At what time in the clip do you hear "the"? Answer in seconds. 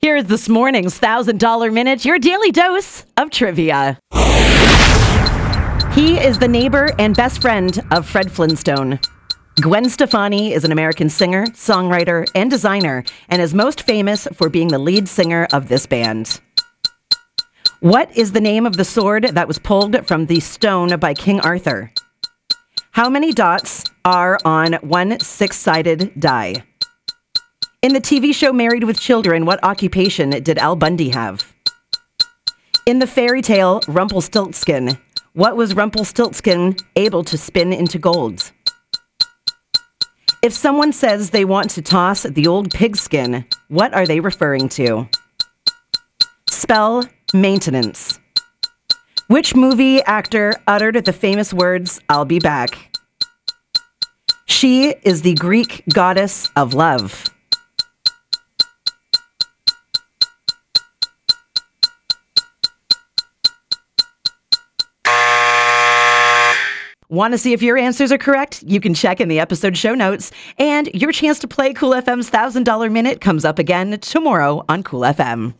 6.38-6.46, 14.68-14.78, 18.30-18.40, 18.76-18.84, 20.26-20.38, 27.92-28.00, 32.98-33.06, 42.24-42.48, 51.04-51.12, 55.22-55.34, 69.28-69.40